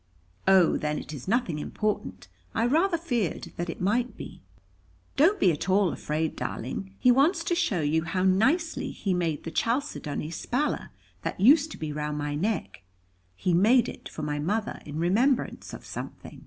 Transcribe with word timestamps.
"Oh, 0.47 0.77
then 0.77 0.97
it 0.97 1.13
is 1.13 1.27
nothing 1.27 1.59
important. 1.59 2.27
I 2.55 2.65
rather 2.65 2.97
feared 2.97 3.51
that 3.57 3.69
it 3.69 3.79
might 3.79 4.17
be." 4.17 4.41
"Don't 5.15 5.39
be 5.39 5.51
at 5.51 5.69
all 5.69 5.93
afraid, 5.93 6.35
darling. 6.35 6.95
He 6.97 7.11
wants 7.11 7.43
to 7.43 7.53
show 7.53 7.81
you 7.81 8.05
how 8.05 8.23
nicely 8.23 8.89
he 8.89 9.13
made 9.13 9.43
the 9.43 9.51
Chalcedony 9.51 10.31
Spalla 10.31 10.89
that 11.21 11.39
used 11.39 11.69
to 11.73 11.77
be 11.77 11.93
round 11.93 12.17
my 12.17 12.33
neck. 12.33 12.81
He 13.35 13.53
made 13.53 13.87
it 13.87 14.09
for 14.09 14.23
my 14.23 14.39
mother, 14.39 14.79
in 14.87 14.97
remembrance 14.97 15.71
of 15.71 15.85
something." 15.85 16.39